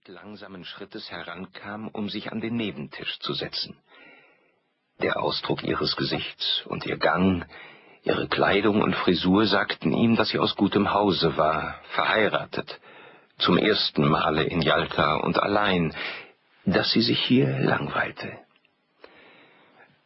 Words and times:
Annette 0.00 0.12
langsamen 0.12 0.64
Schrittes 0.64 1.10
herankam, 1.10 1.88
um 1.88 2.08
sich 2.08 2.32
an 2.32 2.40
den 2.40 2.56
Nebentisch 2.56 3.18
zu 3.18 3.34
setzen. 3.34 3.76
Der 5.02 5.20
Ausdruck 5.20 5.62
ihres 5.62 5.94
Gesichts 5.96 6.62
und 6.66 6.86
ihr 6.86 6.96
Gang, 6.96 7.44
ihre 8.04 8.26
Kleidung 8.28 8.80
und 8.80 8.96
Frisur 8.96 9.46
sagten 9.46 9.92
ihm, 9.92 10.16
dass 10.16 10.30
sie 10.30 10.38
aus 10.38 10.56
gutem 10.56 10.94
Hause 10.94 11.36
war, 11.36 11.80
verheiratet, 11.94 12.80
zum 13.38 13.58
ersten 13.58 14.08
Male 14.08 14.44
in 14.44 14.62
Jalta 14.62 15.16
und 15.16 15.38
allein, 15.38 15.94
dass 16.64 16.90
sie 16.92 17.02
sich 17.02 17.20
hier 17.22 17.58
langweilte. 17.58 18.38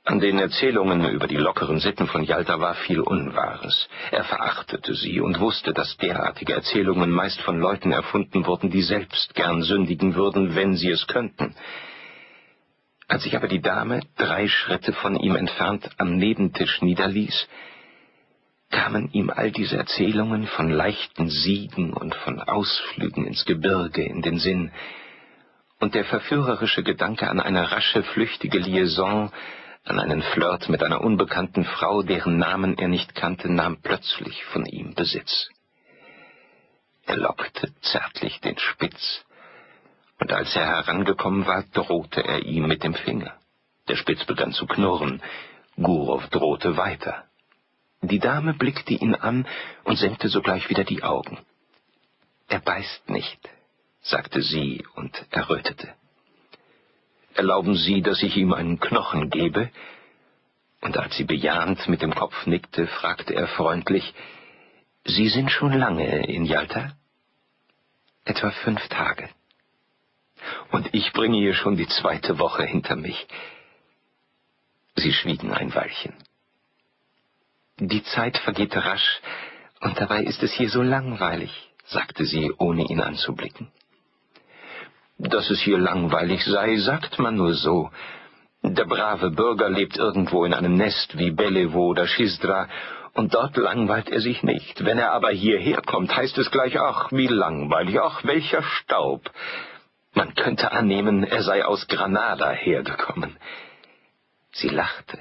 An 0.06 0.20
den 0.20 0.38
Erzählungen 0.38 1.08
über 1.08 1.26
die 1.26 1.38
lockeren 1.38 1.80
Sitten 1.80 2.06
von 2.06 2.24
Jalta 2.24 2.60
war 2.60 2.74
viel 2.74 3.00
Unwahres. 3.00 3.88
Er 4.10 4.24
verachtete 4.24 4.94
sie 4.94 5.18
und 5.18 5.40
wusste, 5.40 5.72
dass 5.72 5.96
derartige 5.96 6.52
Erzählungen 6.52 7.10
meist 7.10 7.40
von 7.40 7.58
Leuten 7.58 7.90
erfunden 7.90 8.44
wurden, 8.44 8.70
die 8.70 8.82
selbst 8.82 9.34
gern 9.34 9.62
sündigen 9.62 10.14
würden, 10.14 10.54
wenn 10.54 10.76
sie 10.76 10.90
es 10.90 11.06
könnten. 11.06 11.54
Als 13.08 13.22
sich 13.22 13.34
aber 13.34 13.48
die 13.48 13.62
Dame 13.62 14.00
drei 14.18 14.46
Schritte 14.46 14.92
von 14.92 15.16
ihm 15.16 15.36
entfernt 15.36 15.88
am 15.96 16.16
Nebentisch 16.18 16.82
niederließ, 16.82 17.48
kamen 18.70 19.08
ihm 19.12 19.30
all 19.30 19.52
diese 19.52 19.78
Erzählungen 19.78 20.46
von 20.48 20.68
leichten 20.68 21.30
Siegen 21.30 21.94
und 21.94 22.14
von 22.14 22.40
Ausflügen 22.40 23.26
ins 23.26 23.46
Gebirge 23.46 24.02
in 24.02 24.20
den 24.20 24.38
Sinn, 24.38 24.70
und 25.80 25.94
der 25.94 26.04
verführerische 26.04 26.82
Gedanke 26.82 27.28
an 27.28 27.40
eine 27.40 27.70
rasche, 27.70 28.02
flüchtige 28.02 28.58
Liaison 28.58 29.32
an 29.84 30.00
einen 30.00 30.22
Flirt 30.22 30.68
mit 30.68 30.82
einer 30.82 31.02
unbekannten 31.02 31.64
Frau, 31.64 32.02
deren 32.02 32.38
Namen 32.38 32.78
er 32.78 32.88
nicht 32.88 33.14
kannte, 33.14 33.52
nahm 33.52 33.80
plötzlich 33.82 34.44
von 34.46 34.64
ihm 34.64 34.94
Besitz. 34.94 35.50
Er 37.06 37.16
lockte 37.16 37.72
zärtlich 37.82 38.40
den 38.40 38.58
Spitz, 38.58 39.24
und 40.18 40.32
als 40.32 40.56
er 40.56 40.66
herangekommen 40.66 41.46
war, 41.46 41.64
drohte 41.74 42.24
er 42.24 42.44
ihm 42.44 42.66
mit 42.66 42.82
dem 42.82 42.94
Finger. 42.94 43.34
Der 43.88 43.96
Spitz 43.96 44.24
begann 44.24 44.52
zu 44.52 44.66
knurren, 44.66 45.22
Gurow 45.76 46.22
drohte 46.30 46.76
weiter. 46.76 47.24
Die 48.00 48.20
Dame 48.20 48.54
blickte 48.54 48.94
ihn 48.94 49.14
an 49.14 49.46
und 49.84 49.98
senkte 49.98 50.28
sogleich 50.28 50.70
wieder 50.70 50.84
die 50.84 51.02
Augen. 51.02 51.38
Er 52.48 52.60
beißt 52.60 53.10
nicht, 53.10 53.38
sagte 54.02 54.40
sie 54.40 54.86
und 54.94 55.26
errötete. 55.30 55.94
Erlauben 57.34 57.74
Sie, 57.74 58.00
dass 58.00 58.22
ich 58.22 58.36
ihm 58.36 58.52
einen 58.52 58.78
Knochen 58.78 59.28
gebe? 59.28 59.70
Und 60.80 60.96
als 60.96 61.16
sie 61.16 61.24
bejahend 61.24 61.88
mit 61.88 62.02
dem 62.02 62.14
Kopf 62.14 62.46
nickte, 62.46 62.86
fragte 62.86 63.34
er 63.34 63.48
freundlich, 63.48 64.14
Sie 65.04 65.28
sind 65.28 65.50
schon 65.50 65.72
lange 65.72 66.26
in 66.26 66.44
Jalta? 66.44 66.96
Etwa 68.24 68.50
fünf 68.50 68.86
Tage. 68.88 69.28
Und 70.70 70.94
ich 70.94 71.12
bringe 71.12 71.38
hier 71.38 71.54
schon 71.54 71.76
die 71.76 71.88
zweite 71.88 72.38
Woche 72.38 72.64
hinter 72.64 72.96
mich. 72.96 73.26
Sie 74.96 75.12
schwiegen 75.12 75.52
ein 75.52 75.74
Weilchen. 75.74 76.14
Die 77.78 78.04
Zeit 78.04 78.38
vergeht 78.38 78.76
rasch, 78.76 79.20
und 79.80 79.98
dabei 80.00 80.22
ist 80.22 80.42
es 80.42 80.52
hier 80.52 80.70
so 80.70 80.80
langweilig, 80.80 81.50
sagte 81.86 82.24
sie, 82.24 82.52
ohne 82.58 82.84
ihn 82.84 83.00
anzublicken. 83.00 83.70
Dass 85.18 85.50
es 85.50 85.60
hier 85.60 85.78
langweilig 85.78 86.44
sei, 86.44 86.76
sagt 86.76 87.18
man 87.18 87.36
nur 87.36 87.54
so. 87.54 87.90
Der 88.62 88.84
brave 88.84 89.30
Bürger 89.30 89.68
lebt 89.68 89.96
irgendwo 89.96 90.44
in 90.44 90.54
einem 90.54 90.74
Nest 90.74 91.18
wie 91.18 91.30
Belevo 91.30 91.86
oder 91.88 92.06
Schisdra, 92.06 92.68
und 93.12 93.34
dort 93.34 93.56
langweilt 93.56 94.08
er 94.08 94.20
sich 94.20 94.42
nicht. 94.42 94.84
Wenn 94.84 94.98
er 94.98 95.12
aber 95.12 95.30
hierher 95.30 95.80
kommt, 95.82 96.14
heißt 96.16 96.36
es 96.38 96.50
gleich, 96.50 96.78
ach, 96.80 97.12
wie 97.12 97.28
langweilig, 97.28 98.00
ach, 98.00 98.24
welcher 98.24 98.62
Staub. 98.62 99.30
Man 100.14 100.34
könnte 100.34 100.72
annehmen, 100.72 101.22
er 101.22 101.42
sei 101.42 101.64
aus 101.64 101.86
Granada 101.86 102.50
hergekommen. 102.50 103.36
Sie 104.52 104.68
lachte. 104.68 105.18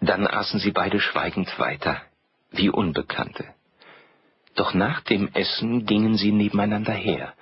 Dann 0.00 0.26
aßen 0.26 0.60
sie 0.60 0.72
beide 0.72 1.00
schweigend 1.00 1.58
weiter, 1.58 2.02
wie 2.50 2.70
Unbekannte. 2.70 3.46
Doch 4.54 4.74
nach 4.74 5.00
dem 5.00 5.30
Essen 5.32 5.86
gingen 5.86 6.16
sie 6.16 6.30
nebeneinander 6.30 6.92
her, 6.92 7.34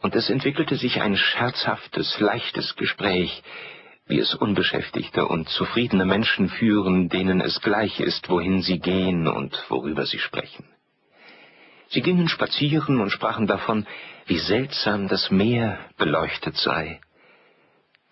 und 0.00 0.14
es 0.14 0.30
entwickelte 0.30 0.76
sich 0.76 1.00
ein 1.00 1.16
scherzhaftes, 1.16 2.20
leichtes 2.20 2.76
Gespräch, 2.76 3.42
wie 4.06 4.18
es 4.18 4.34
unbeschäftigte 4.34 5.26
und 5.26 5.48
zufriedene 5.48 6.06
Menschen 6.06 6.48
führen, 6.48 7.08
denen 7.08 7.40
es 7.40 7.60
gleich 7.60 8.00
ist, 8.00 8.28
wohin 8.28 8.62
sie 8.62 8.78
gehen 8.78 9.26
und 9.26 9.54
worüber 9.68 10.06
sie 10.06 10.18
sprechen. 10.18 10.64
Sie 11.90 12.02
gingen 12.02 12.28
spazieren 12.28 13.00
und 13.00 13.10
sprachen 13.10 13.46
davon, 13.46 13.86
wie 14.26 14.38
seltsam 14.38 15.08
das 15.08 15.30
Meer 15.30 15.78
beleuchtet 15.96 16.56
sei. 16.56 17.00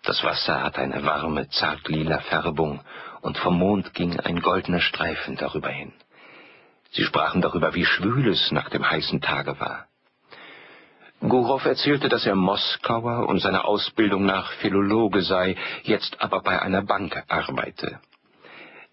Das 0.03 0.23
Wasser 0.23 0.63
hat 0.63 0.77
eine 0.77 1.03
warme, 1.03 1.49
zartlila 1.49 2.19
Färbung, 2.19 2.81
und 3.21 3.37
vom 3.37 3.57
Mond 3.57 3.93
ging 3.93 4.19
ein 4.19 4.41
goldener 4.41 4.79
Streifen 4.79 5.35
darüber 5.35 5.69
hin. 5.69 5.93
Sie 6.91 7.03
sprachen 7.03 7.41
darüber, 7.41 7.73
wie 7.75 7.85
schwül 7.85 8.27
es 8.29 8.51
nach 8.51 8.69
dem 8.69 8.89
heißen 8.89 9.21
Tage 9.21 9.59
war. 9.59 9.87
Gurow 11.21 11.65
erzählte, 11.65 12.09
dass 12.09 12.25
er 12.27 12.35
Moskauer 12.35 13.27
und 13.27 13.39
seine 13.39 13.65
Ausbildung 13.65 14.25
nach 14.25 14.51
Philologe 14.53 15.21
sei, 15.21 15.55
jetzt 15.83 16.21
aber 16.21 16.41
bei 16.41 16.61
einer 16.61 16.83
Bank 16.83 17.23
arbeite. 17.27 17.99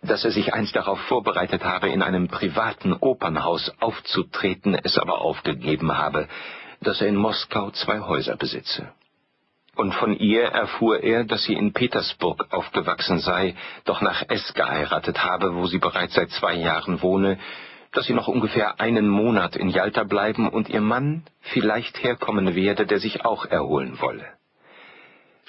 Dass 0.02 0.24
er 0.24 0.30
sich 0.30 0.54
einst 0.54 0.74
darauf 0.74 0.98
vorbereitet 1.02 1.64
habe, 1.64 1.88
in 1.88 2.02
einem 2.02 2.28
privaten 2.28 2.94
Opernhaus 2.94 3.70
aufzutreten, 3.78 4.74
es 4.74 4.96
aber 4.98 5.20
aufgegeben 5.20 5.96
habe, 5.96 6.28
dass 6.80 7.00
er 7.02 7.08
in 7.08 7.16
Moskau 7.16 7.70
zwei 7.70 8.00
Häuser 8.00 8.36
besitze. 8.36 8.92
Und 9.76 9.94
von 9.94 10.16
ihr 10.16 10.44
erfuhr 10.44 11.00
er, 11.02 11.24
dass 11.24 11.44
sie 11.44 11.54
in 11.54 11.72
Petersburg 11.72 12.46
aufgewachsen 12.52 13.18
sei, 13.18 13.54
doch 13.84 14.00
nach 14.00 14.22
S 14.28 14.54
geheiratet 14.54 15.22
habe, 15.22 15.56
wo 15.56 15.66
sie 15.66 15.78
bereits 15.78 16.14
seit 16.14 16.30
zwei 16.30 16.54
Jahren 16.54 17.02
wohne, 17.02 17.38
dass 17.94 18.06
sie 18.06 18.12
noch 18.12 18.28
ungefähr 18.28 18.80
einen 18.80 19.08
Monat 19.08 19.56
in 19.56 19.70
Jalta 19.70 20.02
bleiben 20.02 20.48
und 20.48 20.68
ihr 20.68 20.80
Mann 20.80 21.22
vielleicht 21.40 22.02
herkommen 22.02 22.54
werde, 22.54 22.86
der 22.86 22.98
sich 22.98 23.24
auch 23.24 23.46
erholen 23.46 24.00
wolle. 24.00 24.26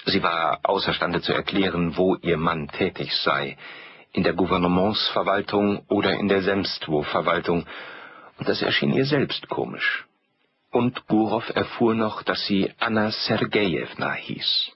Sie 0.04 0.22
war 0.22 0.60
außerstande 0.62 1.20
zu 1.20 1.32
erklären, 1.32 1.96
wo 1.96 2.14
ihr 2.14 2.36
Mann 2.36 2.68
tätig 2.68 3.12
sei, 3.16 3.56
in 4.12 4.22
der 4.22 4.34
Gouvernementsverwaltung 4.34 5.84
oder 5.88 6.12
in 6.14 6.28
der 6.28 6.42
Semstwo-Verwaltung, 6.42 7.66
und 8.38 8.48
das 8.48 8.62
erschien 8.62 8.92
ihr 8.92 9.06
selbst 9.06 9.48
komisch. 9.48 10.06
Und 10.70 11.06
Gurow 11.08 11.42
erfuhr 11.54 11.94
noch, 11.94 12.22
dass 12.22 12.46
sie 12.46 12.72
Anna 12.78 13.10
Sergejewna 13.10 14.12
hieß. 14.12 14.72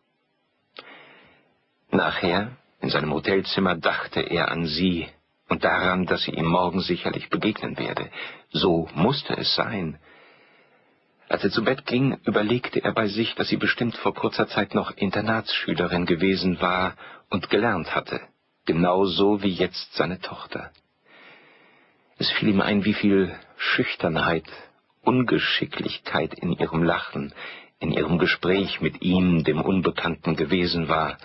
Nachher, 1.90 2.56
in 2.80 2.88
seinem 2.88 3.12
Hotelzimmer, 3.12 3.76
dachte 3.76 4.20
er 4.20 4.50
an 4.50 4.66
sie 4.66 5.08
und 5.50 5.64
daran, 5.64 6.06
dass 6.06 6.22
sie 6.22 6.30
ihm 6.30 6.46
morgen 6.46 6.80
sicherlich 6.80 7.28
begegnen 7.28 7.76
werde. 7.76 8.10
So 8.52 8.88
musste 8.94 9.36
es 9.36 9.54
sein. 9.56 9.98
Als 11.28 11.44
er 11.44 11.50
zu 11.50 11.64
Bett 11.64 11.86
ging, 11.86 12.18
überlegte 12.24 12.82
er 12.82 12.92
bei 12.92 13.08
sich, 13.08 13.34
dass 13.34 13.48
sie 13.48 13.56
bestimmt 13.56 13.96
vor 13.96 14.14
kurzer 14.14 14.48
Zeit 14.48 14.74
noch 14.74 14.96
Internatsschülerin 14.96 16.06
gewesen 16.06 16.60
war 16.60 16.94
und 17.30 17.50
gelernt 17.50 17.94
hatte, 17.94 18.20
genauso 18.64 19.42
wie 19.42 19.50
jetzt 19.50 19.94
seine 19.94 20.20
Tochter. 20.20 20.70
Es 22.18 22.30
fiel 22.32 22.50
ihm 22.50 22.60
ein, 22.60 22.84
wie 22.84 22.94
viel 22.94 23.34
Schüchternheit, 23.56 24.46
Ungeschicklichkeit 25.02 26.34
in 26.34 26.52
ihrem 26.52 26.84
Lachen, 26.84 27.34
in 27.80 27.92
ihrem 27.92 28.18
Gespräch 28.18 28.80
mit 28.80 29.02
ihm, 29.02 29.42
dem 29.42 29.60
Unbekannten, 29.60 30.36
gewesen 30.36 30.88
war, 30.88 31.16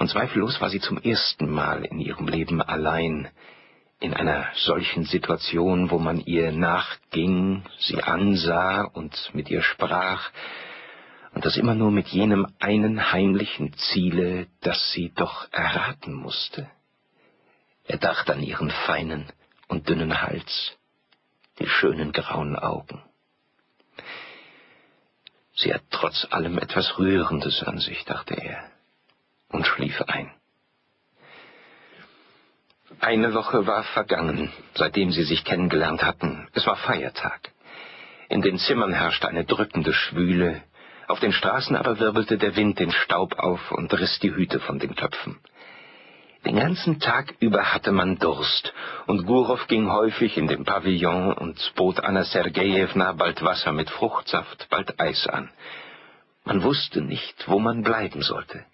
und 0.00 0.08
zweifellos 0.08 0.62
war 0.62 0.70
sie 0.70 0.80
zum 0.80 0.96
ersten 0.96 1.50
Mal 1.50 1.84
in 1.84 2.00
ihrem 2.00 2.26
Leben 2.26 2.62
allein, 2.62 3.28
in 4.00 4.14
einer 4.14 4.48
solchen 4.54 5.04
Situation, 5.04 5.90
wo 5.90 5.98
man 5.98 6.20
ihr 6.20 6.52
nachging, 6.52 7.64
sie 7.80 8.02
ansah 8.02 8.84
und 8.84 9.30
mit 9.34 9.50
ihr 9.50 9.60
sprach, 9.60 10.30
und 11.34 11.44
das 11.44 11.58
immer 11.58 11.74
nur 11.74 11.90
mit 11.90 12.08
jenem 12.08 12.46
einen 12.60 13.12
heimlichen 13.12 13.74
Ziele, 13.74 14.46
das 14.62 14.90
sie 14.92 15.12
doch 15.14 15.52
erraten 15.52 16.14
musste. 16.14 16.70
Er 17.84 17.98
dachte 17.98 18.32
an 18.32 18.42
ihren 18.42 18.70
feinen 18.70 19.26
und 19.68 19.86
dünnen 19.90 20.22
Hals, 20.22 20.78
die 21.58 21.66
schönen 21.66 22.12
grauen 22.12 22.56
Augen. 22.56 23.02
Sie 25.52 25.74
hat 25.74 25.82
trotz 25.90 26.26
allem 26.30 26.56
etwas 26.56 26.98
Rührendes 26.98 27.62
an 27.62 27.76
sich, 27.80 28.02
dachte 28.06 28.34
er 28.34 28.79
und 29.50 29.66
schlief 29.66 30.00
ein. 30.02 30.30
Eine 33.00 33.34
Woche 33.34 33.66
war 33.66 33.82
vergangen, 33.82 34.52
seitdem 34.74 35.10
sie 35.10 35.22
sich 35.22 35.44
kennengelernt 35.44 36.02
hatten. 36.02 36.48
Es 36.54 36.66
war 36.66 36.76
Feiertag. 36.76 37.52
In 38.28 38.42
den 38.42 38.58
Zimmern 38.58 38.92
herrschte 38.92 39.28
eine 39.28 39.44
drückende 39.44 39.92
Schwüle, 39.92 40.62
auf 41.08 41.18
den 41.18 41.32
Straßen 41.32 41.74
aber 41.74 41.98
wirbelte 41.98 42.38
der 42.38 42.54
Wind 42.54 42.78
den 42.78 42.92
Staub 42.92 43.38
auf 43.38 43.72
und 43.72 43.92
riss 43.92 44.20
die 44.20 44.32
Hüte 44.32 44.60
von 44.60 44.78
den 44.78 44.94
Köpfen. 44.94 45.40
Den 46.44 46.56
ganzen 46.56 47.00
Tag 47.00 47.34
über 47.40 47.72
hatte 47.72 47.90
man 47.90 48.18
Durst, 48.18 48.72
und 49.06 49.26
Gurow 49.26 49.66
ging 49.66 49.90
häufig 49.90 50.38
in 50.38 50.46
den 50.46 50.64
Pavillon 50.64 51.32
und 51.32 51.58
bot 51.74 52.00
Anna 52.00 52.24
Sergejewna 52.24 53.12
bald 53.12 53.42
Wasser 53.42 53.72
mit 53.72 53.90
Fruchtsaft, 53.90 54.68
bald 54.70 55.00
Eis 55.00 55.26
an. 55.26 55.50
Man 56.44 56.62
wusste 56.62 57.02
nicht, 57.02 57.48
wo 57.48 57.58
man 57.58 57.82
bleiben 57.82 58.22
sollte. 58.22 58.64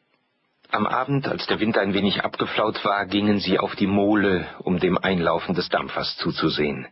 Am 0.77 0.87
Abend, 0.87 1.27
als 1.27 1.47
der 1.47 1.59
Wind 1.59 1.79
ein 1.79 1.95
wenig 1.95 2.23
abgeflaut 2.23 2.85
war, 2.85 3.07
gingen 3.07 3.39
sie 3.39 3.59
auf 3.59 3.75
die 3.77 3.87
Mole, 3.87 4.47
um 4.59 4.79
dem 4.79 4.99
Einlaufen 4.99 5.55
des 5.55 5.71
Dampfers 5.71 6.19
zuzusehen. 6.19 6.87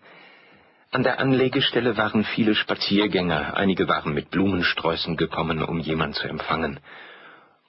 An 0.91 1.03
der 1.03 1.21
Anlegestelle 1.21 1.99
waren 1.99 2.25
viele 2.25 2.55
Spaziergänger, 2.55 3.59
einige 3.59 3.87
waren 3.87 4.15
mit 4.15 4.31
Blumensträußen 4.31 5.19
gekommen, 5.19 5.63
um 5.63 5.81
jemand 5.81 6.15
zu 6.15 6.27
empfangen. 6.27 6.81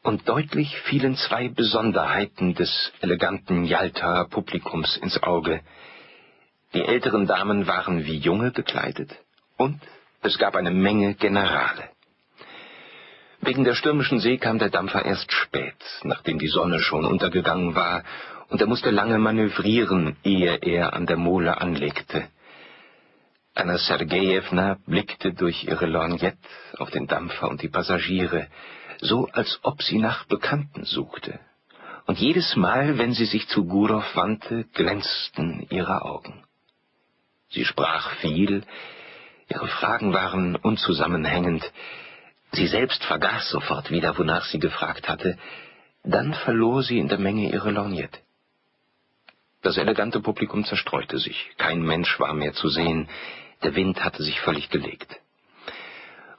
Und 0.04 0.30
deutlich 0.30 0.80
fielen 0.84 1.18
zwei 1.18 1.50
Besonderheiten 1.50 2.54
des 2.54 2.94
eleganten 3.02 3.66
Jaltaer 3.66 4.30
Publikums 4.30 4.96
ins 4.96 5.22
Auge. 5.22 5.60
Die 6.74 6.86
älteren 6.86 7.28
Damen 7.28 7.68
waren 7.68 8.06
wie 8.06 8.16
Junge 8.20 8.54
gekleidet, 8.54 9.12
und 9.58 9.82
es 10.22 10.38
gab 10.38 10.56
eine 10.56 10.72
Menge 10.72 11.16
Generale. 11.16 11.90
Wegen 13.46 13.64
der 13.64 13.76
stürmischen 13.76 14.20
See 14.20 14.38
kam 14.40 14.58
der 14.58 14.72
Dampfer 14.72 15.06
erst 15.06 15.32
spät, 15.32 15.76
nachdem 16.02 16.40
die 16.40 16.48
Sonne 16.48 16.80
schon 16.80 17.06
untergegangen 17.06 17.76
war, 17.76 18.04
und 18.50 18.60
er 18.60 18.66
musste 18.66 18.90
lange 18.90 19.20
manövrieren, 19.20 20.18
ehe 20.24 20.56
er 20.64 20.94
an 20.94 21.06
der 21.06 21.18
Mole 21.18 21.62
anlegte. 21.62 22.28
Anna 23.54 23.78
Sergejewna 23.78 24.78
blickte 24.88 25.34
durch 25.34 25.64
ihre 25.64 25.86
Lorgnette 25.86 26.40
auf 26.80 26.90
den 26.90 27.06
Dampfer 27.06 27.48
und 27.48 27.62
die 27.62 27.70
Passagiere, 27.70 28.48
so 29.00 29.28
als 29.32 29.60
ob 29.62 29.84
sie 29.84 30.00
nach 30.00 30.26
Bekannten 30.26 30.84
suchte. 30.84 31.40
Und 32.08 32.18
jedes 32.18 32.56
Mal, 32.56 32.98
wenn 32.98 33.14
sie 33.14 33.26
sich 33.26 33.48
zu 33.48 33.66
Gurow 33.66 34.04
wandte, 34.16 34.66
glänzten 34.74 35.68
ihre 35.70 36.02
Augen. 36.02 36.44
Sie 37.50 37.64
sprach 37.64 38.10
viel, 38.16 38.64
ihre 39.50 39.68
Fragen 39.68 40.14
waren 40.14 40.56
unzusammenhängend, 40.56 41.72
Sie 42.52 42.68
selbst 42.68 43.04
vergaß 43.04 43.50
sofort 43.50 43.92
wieder, 43.92 44.18
wonach 44.18 44.46
sie 44.46 44.60
gefragt 44.60 45.10
hatte. 45.10 45.38
Dann 46.04 46.34
verlor 46.34 46.84
sie 46.84 47.00
in 47.00 47.08
der 47.08 47.18
Menge 47.18 47.52
ihre 47.52 47.72
Lorgnette. 47.72 48.20
Das 49.62 49.78
elegante 49.78 50.20
Publikum 50.20 50.64
zerstreute 50.64 51.18
sich. 51.18 51.50
Kein 51.58 51.82
Mensch 51.82 52.20
war 52.20 52.34
mehr 52.34 52.54
zu 52.54 52.70
sehen. 52.70 53.10
Der 53.64 53.76
Wind 53.76 54.04
hatte 54.04 54.22
sich 54.22 54.40
völlig 54.42 54.70
gelegt. 54.70 55.20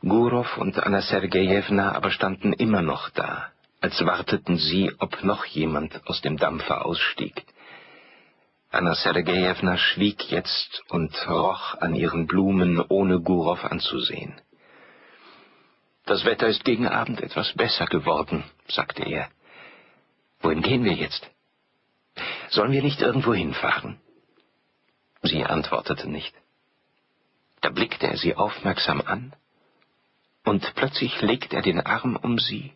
Gurow 0.00 0.46
und 0.58 0.78
Anna 0.78 1.00
Sergejewna 1.00 1.92
aber 1.92 2.12
standen 2.12 2.52
immer 2.52 2.82
noch 2.82 3.10
da, 3.10 3.50
als 3.80 4.04
warteten 4.06 4.56
sie, 4.56 4.92
ob 4.98 5.24
noch 5.24 5.44
jemand 5.46 6.00
aus 6.06 6.20
dem 6.20 6.36
Dampfer 6.36 6.86
ausstieg. 6.86 7.44
Anna 8.70 8.94
Sergejewna 8.94 9.76
schwieg 9.76 10.30
jetzt 10.30 10.82
und 10.88 11.12
roch 11.28 11.74
an 11.80 11.94
ihren 11.94 12.26
Blumen, 12.26 12.80
ohne 12.80 13.20
Gurow 13.20 13.64
anzusehen. 13.64 14.40
Das 16.06 16.24
Wetter 16.24 16.46
ist 16.46 16.64
gegen 16.64 16.86
Abend 16.86 17.20
etwas 17.20 17.52
besser 17.54 17.86
geworden, 17.86 18.44
sagte 18.68 19.02
er. 19.02 19.28
Wohin 20.40 20.62
gehen 20.62 20.84
wir 20.84 20.92
jetzt? 20.92 21.28
Sollen 22.48 22.70
wir 22.70 22.82
nicht 22.82 23.00
irgendwo 23.00 23.34
hinfahren? 23.34 24.00
Sie 25.22 25.44
antwortete 25.44 26.08
nicht. 26.08 26.32
Da 27.60 27.70
blickte 27.70 28.06
er 28.06 28.16
sie 28.16 28.36
aufmerksam 28.36 29.00
an, 29.00 29.34
und 30.44 30.74
plötzlich 30.76 31.20
legte 31.22 31.56
er 31.56 31.62
den 31.62 31.80
Arm 31.80 32.14
um 32.14 32.38
sie 32.38 32.72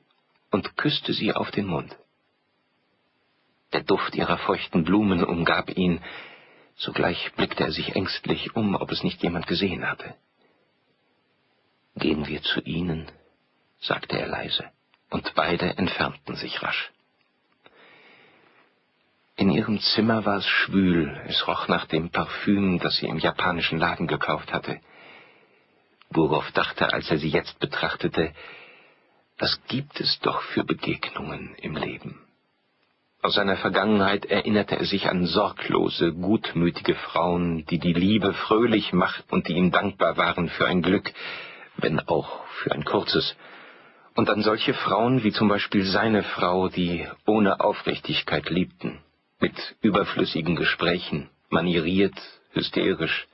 und 0.51 0.77
küsste 0.77 1.13
sie 1.13 1.33
auf 1.33 1.53
den 1.53 1.67
Mund. 1.67 1.97
Der 3.73 3.85
Duft 3.85 4.17
ihrer 4.17 4.39
feuchten 4.39 4.83
Blumen 4.83 5.23
umgab 5.23 5.71
ihn, 5.71 6.03
sogleich 6.75 7.33
blickte 7.37 7.63
er 7.63 7.71
sich 7.71 7.95
ängstlich 7.95 8.57
um, 8.57 8.75
ob 8.75 8.91
es 8.91 9.05
nicht 9.05 9.23
jemand 9.23 9.47
gesehen 9.47 9.89
hatte. 9.89 10.17
Gehen 11.95 12.27
wir 12.27 12.43
zu 12.43 12.61
ihnen, 12.63 13.09
sagte 13.81 14.19
er 14.19 14.29
leise, 14.29 14.71
und 15.11 15.35
beide 15.35 15.77
entfernten 15.77 16.37
sich 16.37 16.63
rasch. 16.63 16.91
In 19.37 19.51
ihrem 19.51 19.81
Zimmer 19.81 20.27
war 20.27 20.37
es 20.37 20.47
schwül, 20.47 21.19
es 21.27 21.47
roch 21.49 21.67
nach 21.67 21.87
dem 21.87 22.11
Parfüm, 22.11 22.79
das 22.79 22.97
sie 22.97 23.07
im 23.07 23.19
japanischen 23.19 23.79
Laden 23.79 24.07
gekauft 24.07 24.53
hatte. 24.53 24.81
Burow 26.11 26.45
dachte, 26.53 26.93
als 26.93 27.11
er 27.11 27.19
sie 27.19 27.31
jetzt 27.31 27.59
betrachtete, 27.59 28.35
was 29.39 29.59
gibt 29.69 29.99
es 29.99 30.19
doch 30.21 30.43
für 30.43 30.65
Begegnungen 30.65 31.55
im 31.55 31.75
Leben? 31.75 32.21
Aus 33.23 33.35
seiner 33.35 33.57
Vergangenheit 33.57 34.27
erinnerte 34.27 34.77
er 34.77 34.85
sich 34.85 35.09
an 35.09 35.25
sorglose, 35.25 36.13
gutmütige 36.13 36.95
Frauen, 36.95 37.65
die 37.67 37.79
die 37.79 37.93
Liebe 37.93 38.35
fröhlich 38.35 38.93
machten 38.93 39.31
und 39.31 39.49
die 39.49 39.55
ihm 39.55 39.71
dankbar 39.71 40.19
waren 40.19 40.51
für 40.51 40.67
ein 40.67 40.83
Glück, 40.83 41.13
wenn 41.77 42.01
auch 42.01 42.45
für 42.63 42.73
ein 42.73 42.85
kurzes, 42.85 43.37
und 44.15 44.29
an 44.29 44.43
solche 44.43 44.75
Frauen 44.75 45.23
wie 45.23 45.33
zum 45.33 45.49
Beispiel 45.49 45.85
seine 45.85 46.23
Frau, 46.23 46.69
die 46.69 47.07
ohne 47.27 47.61
Aufrichtigkeit 47.61 48.51
liebten, 48.51 48.99
mit 49.39 49.55
überflüssigen 49.81 50.57
Gesprächen, 50.57 51.31
manieriert, 51.49 52.15
hysterisch, 52.53 53.27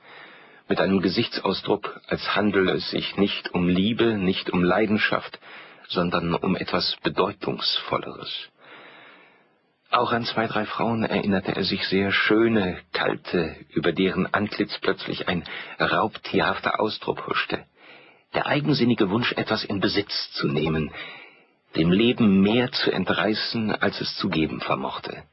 mit 0.69 0.79
einem 0.79 1.01
Gesichtsausdruck, 1.01 2.01
als 2.07 2.35
handele 2.35 2.73
es 2.73 2.89
sich 2.89 3.17
nicht 3.17 3.53
um 3.53 3.67
Liebe, 3.67 4.17
nicht 4.17 4.49
um 4.49 4.63
Leidenschaft, 4.63 5.39
sondern 5.87 6.33
um 6.33 6.55
etwas 6.55 6.97
Bedeutungsvolleres. 7.03 8.49
Auch 9.89 10.11
an 10.11 10.25
zwei, 10.25 10.47
drei 10.47 10.65
Frauen 10.65 11.03
erinnerte 11.03 11.55
er 11.55 11.63
sich 11.63 11.87
sehr 11.87 12.11
schöne, 12.11 12.77
kalte, 12.91 13.55
über 13.69 13.93
deren 13.93 14.31
Antlitz 14.33 14.77
plötzlich 14.79 15.29
ein 15.29 15.45
raubtierhafter 15.79 16.81
Ausdruck 16.81 17.25
huschte 17.27 17.65
der 18.37 18.45
eigensinnige 18.45 19.09
Wunsch, 19.09 19.31
etwas 19.31 19.63
in 19.63 19.79
Besitz 19.79 20.31
zu 20.33 20.47
nehmen, 20.47 20.91
dem 21.75 21.91
Leben 21.91 22.41
mehr 22.41 22.71
zu 22.71 22.91
entreißen, 22.91 23.71
als 23.71 23.99
es 23.99 24.15
zu 24.17 24.29
geben 24.29 24.61
vermochte. 24.61 25.23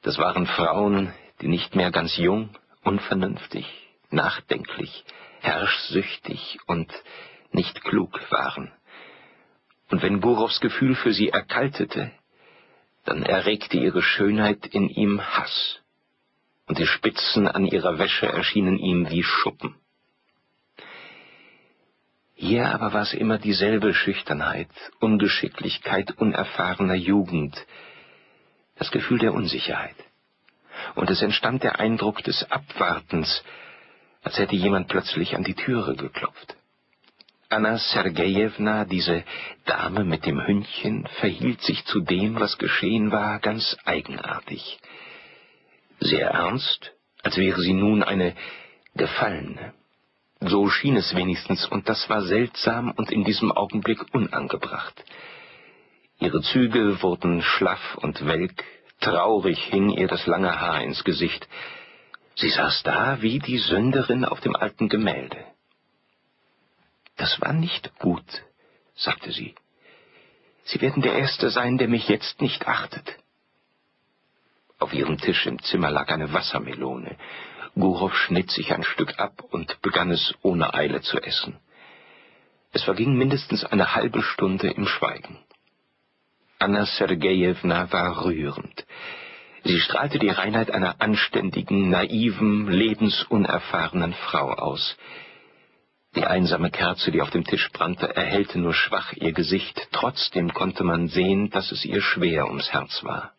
Das 0.00 0.16
waren 0.16 0.46
Frauen, 0.46 1.12
die 1.42 1.48
nicht 1.48 1.76
mehr 1.76 1.90
ganz 1.90 2.16
jung, 2.16 2.56
unvernünftig, 2.82 3.66
nachdenklich, 4.08 5.04
herrschsüchtig 5.40 6.58
und 6.66 6.90
nicht 7.52 7.84
klug 7.84 8.18
waren. 8.30 8.72
Und 9.90 10.00
wenn 10.00 10.22
Gurows 10.22 10.60
Gefühl 10.60 10.94
für 10.94 11.12
sie 11.12 11.28
erkaltete, 11.28 12.12
dann 13.04 13.24
erregte 13.24 13.76
ihre 13.76 14.00
Schönheit 14.00 14.64
in 14.64 14.88
ihm 14.88 15.20
Hass, 15.20 15.80
und 16.66 16.78
die 16.78 16.86
Spitzen 16.86 17.46
an 17.46 17.66
ihrer 17.66 17.98
Wäsche 17.98 18.26
erschienen 18.26 18.78
ihm 18.78 19.10
wie 19.10 19.22
Schuppen. 19.22 19.74
Hier 22.38 22.66
aber 22.68 22.92
war 22.92 23.02
es 23.02 23.14
immer 23.14 23.38
dieselbe 23.38 23.94
Schüchternheit, 23.94 24.68
Ungeschicklichkeit 25.00 26.18
unerfahrener 26.18 26.94
Jugend, 26.94 27.56
das 28.76 28.90
Gefühl 28.90 29.18
der 29.18 29.32
Unsicherheit. 29.32 29.96
Und 30.94 31.08
es 31.08 31.22
entstand 31.22 31.62
der 31.62 31.80
Eindruck 31.80 32.22
des 32.22 32.50
Abwartens, 32.50 33.42
als 34.22 34.38
hätte 34.38 34.54
jemand 34.54 34.88
plötzlich 34.88 35.34
an 35.34 35.44
die 35.44 35.54
Türe 35.54 35.96
geklopft. 35.96 36.56
Anna 37.48 37.78
Sergejewna, 37.78 38.84
diese 38.84 39.24
Dame 39.64 40.04
mit 40.04 40.26
dem 40.26 40.46
Hündchen, 40.46 41.06
verhielt 41.20 41.62
sich 41.62 41.86
zu 41.86 42.00
dem, 42.00 42.38
was 42.38 42.58
geschehen 42.58 43.12
war, 43.12 43.38
ganz 43.38 43.78
eigenartig. 43.86 44.78
Sehr 46.00 46.28
ernst, 46.28 46.92
als 47.22 47.38
wäre 47.38 47.62
sie 47.62 47.72
nun 47.72 48.02
eine 48.02 48.34
Gefallene. 48.94 49.72
So 50.40 50.68
schien 50.68 50.96
es 50.96 51.14
wenigstens, 51.14 51.66
und 51.66 51.88
das 51.88 52.08
war 52.10 52.22
seltsam 52.22 52.90
und 52.90 53.10
in 53.10 53.24
diesem 53.24 53.52
Augenblick 53.52 54.14
unangebracht. 54.14 55.04
Ihre 56.18 56.42
Züge 56.42 57.02
wurden 57.02 57.42
schlaff 57.42 57.96
und 57.96 58.26
welk, 58.26 58.64
traurig 59.00 59.58
hing 59.64 59.90
ihr 59.90 60.08
das 60.08 60.26
lange 60.26 60.60
Haar 60.60 60.82
ins 60.82 61.04
Gesicht. 61.04 61.48
Sie 62.34 62.50
saß 62.50 62.82
da 62.82 63.22
wie 63.22 63.38
die 63.38 63.58
Sünderin 63.58 64.24
auf 64.24 64.40
dem 64.40 64.54
alten 64.56 64.88
Gemälde. 64.88 65.38
Das 67.16 67.40
war 67.40 67.54
nicht 67.54 67.98
gut, 67.98 68.44
sagte 68.94 69.32
sie. 69.32 69.54
Sie 70.64 70.80
werden 70.80 71.02
der 71.02 71.14
Erste 71.14 71.48
sein, 71.48 71.78
der 71.78 71.88
mich 71.88 72.08
jetzt 72.08 72.42
nicht 72.42 72.66
achtet. 72.66 73.16
Auf 74.78 74.92
ihrem 74.92 75.16
Tisch 75.16 75.46
im 75.46 75.62
Zimmer 75.62 75.90
lag 75.90 76.08
eine 76.08 76.32
Wassermelone. 76.32 77.16
Gurow 77.78 78.10
schnitt 78.10 78.50
sich 78.50 78.72
ein 78.72 78.82
Stück 78.82 79.18
ab 79.18 79.42
und 79.50 79.80
begann 79.82 80.10
es 80.10 80.34
ohne 80.42 80.72
Eile 80.72 81.02
zu 81.02 81.18
essen. 81.18 81.58
Es 82.72 82.82
verging 82.82 83.16
mindestens 83.16 83.64
eine 83.64 83.94
halbe 83.94 84.22
Stunde 84.22 84.68
im 84.68 84.86
Schweigen. 84.86 85.38
Anna 86.58 86.86
Sergejewna 86.86 87.92
war 87.92 88.24
rührend. 88.24 88.86
Sie 89.64 89.78
strahlte 89.80 90.18
die 90.18 90.30
Reinheit 90.30 90.70
einer 90.70 91.00
anständigen, 91.00 91.90
naiven, 91.90 92.70
lebensunerfahrenen 92.70 94.14
Frau 94.14 94.52
aus. 94.52 94.96
Die 96.14 96.24
einsame 96.24 96.70
Kerze, 96.70 97.10
die 97.10 97.20
auf 97.20 97.30
dem 97.30 97.44
Tisch 97.44 97.70
brannte, 97.72 98.16
erhellte 98.16 98.58
nur 98.58 98.72
schwach 98.72 99.12
ihr 99.12 99.32
Gesicht, 99.32 99.88
trotzdem 99.92 100.54
konnte 100.54 100.82
man 100.82 101.08
sehen, 101.08 101.50
dass 101.50 101.72
es 101.72 101.84
ihr 101.84 102.00
schwer 102.00 102.46
ums 102.46 102.72
Herz 102.72 103.04
war. 103.04 103.35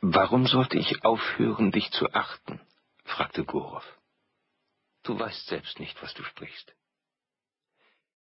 Warum 0.00 0.46
sollte 0.46 0.78
ich 0.78 1.04
aufhören, 1.04 1.72
dich 1.72 1.90
zu 1.92 2.12
achten? 2.12 2.60
fragte 3.04 3.44
Gorow. 3.44 3.84
Du 5.02 5.18
weißt 5.18 5.46
selbst 5.46 5.78
nicht, 5.78 6.02
was 6.02 6.14
du 6.14 6.22
sprichst. 6.22 6.74